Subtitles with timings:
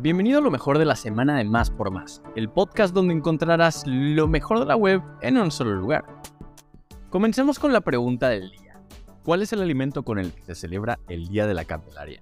[0.00, 3.82] Bienvenido a lo mejor de la semana de Más por Más, el podcast donde encontrarás
[3.84, 6.04] lo mejor de la web en un solo lugar.
[7.10, 8.80] Comencemos con la pregunta del día.
[9.24, 12.20] ¿Cuál es el alimento con el que se celebra el Día de la Candelaria?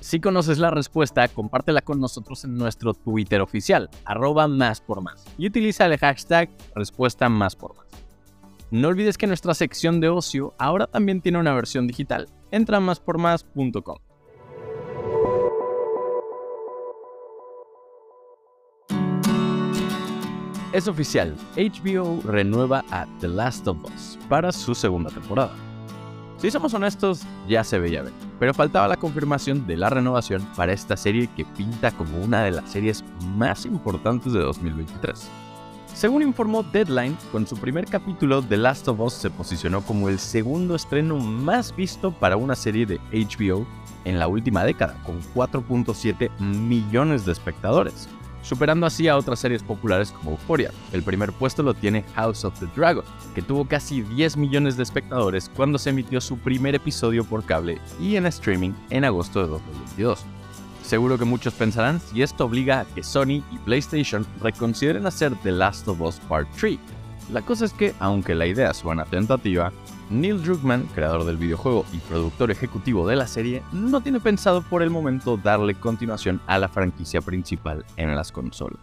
[0.00, 5.24] Si conoces la respuesta, compártela con nosotros en nuestro Twitter oficial, arroba más por más,
[5.38, 7.86] y utiliza el hashtag respuesta más por más.
[8.70, 12.28] No olvides que nuestra sección de ocio ahora también tiene una versión digital.
[12.50, 14.09] Entra a máspormás.com.
[20.72, 25.50] Es oficial, HBO renueva a The Last of Us para su segunda temporada.
[26.36, 30.72] Si somos honestos, ya se veía ver, pero faltaba la confirmación de la renovación para
[30.72, 33.04] esta serie que pinta como una de las series
[33.36, 35.28] más importantes de 2023.
[35.92, 40.20] Según informó Deadline, con su primer capítulo, The Last of Us se posicionó como el
[40.20, 43.66] segundo estreno más visto para una serie de HBO
[44.04, 48.08] en la última década, con 4.7 millones de espectadores,
[48.42, 50.70] superando así a otras series populares como Euphoria.
[50.92, 54.82] El primer puesto lo tiene House of the Dragon, que tuvo casi 10 millones de
[54.82, 59.48] espectadores cuando se emitió su primer episodio por cable y en streaming en agosto de
[59.48, 60.24] 2022.
[60.82, 65.52] Seguro que muchos pensarán si esto obliga a que Sony y PlayStation reconsideren hacer The
[65.52, 66.78] Last of Us Part 3.
[67.32, 69.72] La cosa es que, aunque la idea suena tentativa,
[70.10, 74.82] Neil Druckmann, creador del videojuego y productor ejecutivo de la serie, no tiene pensado por
[74.82, 78.80] el momento darle continuación a la franquicia principal en las consolas.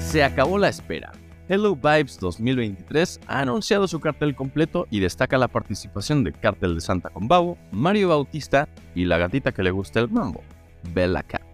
[0.00, 1.12] Se acabó la espera.
[1.48, 6.80] Hello Vibes 2023 ha anunciado su cartel completo y destaca la participación de Cartel de
[6.80, 10.42] Santa con Babo, Mario Bautista y la gatita que le gusta el mambo,
[10.92, 11.53] Bella Cat.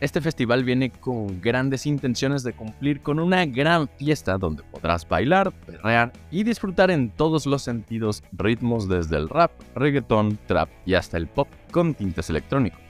[0.00, 5.52] Este festival viene con grandes intenciones de cumplir con una gran fiesta donde podrás bailar,
[5.52, 11.18] perrear y disfrutar en todos los sentidos ritmos desde el rap, reggaeton, trap y hasta
[11.18, 12.80] el pop con tintes electrónicos.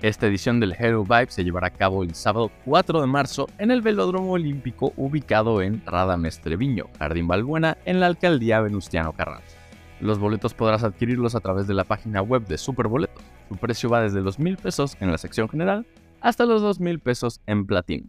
[0.00, 3.70] Esta edición del Hero Vibe se llevará a cabo el sábado 4 de marzo en
[3.70, 9.58] el Velódromo Olímpico ubicado en Radames Treviño, Jardín Balbuena, en la alcaldía Venustiano Carranza.
[10.00, 13.22] Los boletos podrás adquirirlos a través de la página web de Superboletos.
[13.48, 15.86] Su precio va desde los mil pesos en la sección general
[16.24, 18.08] hasta los 2 mil pesos en platino.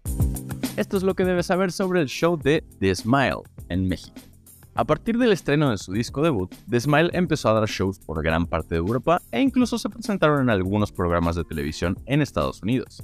[0.77, 4.15] Esto es lo que debes saber sobre el show de The Smile en México.
[4.73, 8.23] A partir del estreno de su disco debut, The Smile empezó a dar shows por
[8.23, 12.61] gran parte de Europa e incluso se presentaron en algunos programas de televisión en Estados
[12.63, 13.03] Unidos.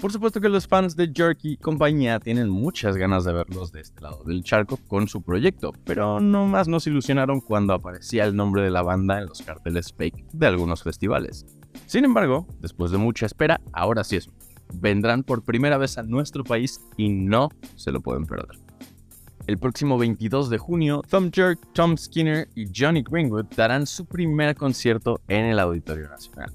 [0.00, 3.80] Por supuesto que los fans de Jerky y compañía tienen muchas ganas de verlos de
[3.80, 8.36] este lado del charco con su proyecto, pero no más nos ilusionaron cuando aparecía el
[8.36, 11.46] nombre de la banda en los carteles fake de algunos festivales.
[11.86, 14.28] Sin embargo, después de mucha espera, ahora sí es
[14.74, 18.58] vendrán por primera vez a nuestro país y no se lo pueden perder.
[19.46, 24.56] El próximo 22 de junio, Tom Jerk, Tom Skinner y Johnny Greenwood darán su primer
[24.56, 26.52] concierto en el Auditorio Nacional.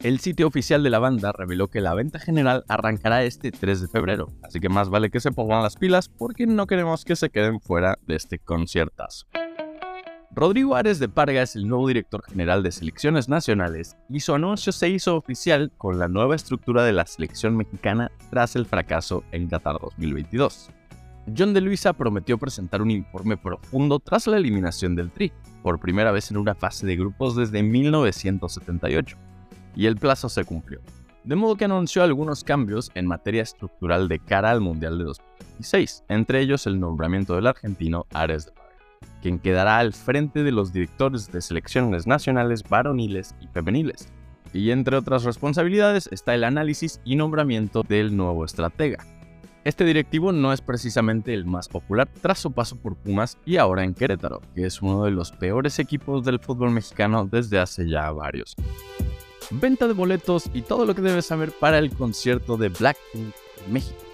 [0.00, 3.86] El sitio oficial de la banda reveló que la venta general arrancará este 3 de
[3.86, 7.30] febrero, así que más vale que se pongan las pilas porque no queremos que se
[7.30, 9.26] queden fuera de este conciertazo.
[10.34, 14.72] Rodrigo Ares de Parga es el nuevo director general de selecciones nacionales y su anuncio
[14.72, 19.46] se hizo oficial con la nueva estructura de la selección mexicana tras el fracaso en
[19.46, 20.70] Qatar 2022.
[21.36, 25.30] John de Luisa prometió presentar un informe profundo tras la eliminación del Tri,
[25.62, 29.18] por primera vez en una fase de grupos desde 1978,
[29.76, 30.80] y el plazo se cumplió.
[31.24, 36.04] De modo que anunció algunos cambios en materia estructural de cara al Mundial de 2026,
[36.08, 38.61] entre ellos el nombramiento del argentino Ares de Parga
[39.22, 44.08] quien quedará al frente de los directores de selecciones nacionales varoniles y femeniles.
[44.52, 49.06] Y entre otras responsabilidades está el análisis y nombramiento del nuevo estratega.
[49.64, 53.84] Este directivo no es precisamente el más popular tras su paso por Pumas y ahora
[53.84, 58.10] en Querétaro, que es uno de los peores equipos del fútbol mexicano desde hace ya
[58.10, 58.56] varios.
[59.52, 63.34] Venta de boletos y todo lo que debes saber para el concierto de Blackpink
[63.66, 64.11] en México.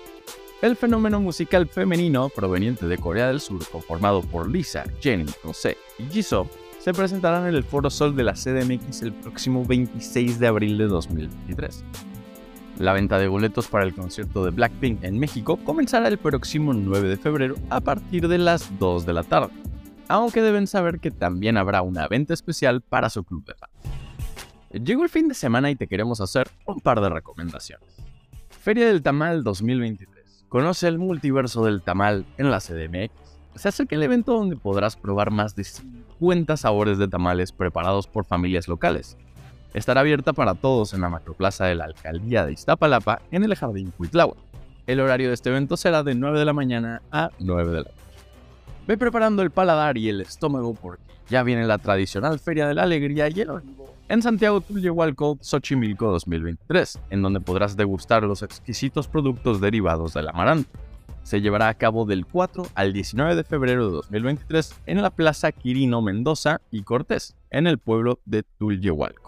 [0.60, 6.12] El fenómeno musical femenino proveniente de Corea del Sur, conformado por Lisa, Jenny, Jose y
[6.12, 10.76] Jisoo, se presentarán en el Foro Sol de la CDMX el próximo 26 de abril
[10.76, 11.84] de 2023.
[12.81, 17.08] La venta de boletos para el concierto de Blackpink en México comenzará el próximo 9
[17.08, 19.52] de febrero a partir de las 2 de la tarde,
[20.08, 23.72] aunque deben saber que también habrá una venta especial para su club de fans.
[24.72, 27.88] Llegó el fin de semana y te queremos hacer un par de recomendaciones.
[28.50, 30.18] Feria del Tamal 2023
[30.49, 33.12] Conoce el multiverso del tamal en la CDMX.
[33.55, 38.25] Se acerca el evento donde podrás probar más de 50 sabores de tamales preparados por
[38.25, 39.19] familias locales.
[39.75, 43.93] Estará abierta para todos en la macroplaza de la alcaldía de Iztapalapa en el Jardín
[43.97, 44.37] Cuitlahua.
[44.87, 47.83] El horario de este evento será de 9 de la mañana a 9 de la
[47.83, 48.07] noche.
[48.88, 52.85] Ve preparando el paladar y el estómago porque ya viene la tradicional Feria de la
[52.85, 59.06] Alegría y el Olivo en Santiago Tulyehualco, Xochimilco 2023, en donde podrás degustar los exquisitos
[59.06, 60.70] productos derivados del amaranto.
[61.23, 65.52] Se llevará a cabo del 4 al 19 de febrero de 2023 en la Plaza
[65.52, 69.27] Quirino Mendoza y Cortés, en el pueblo de Tulyehualco.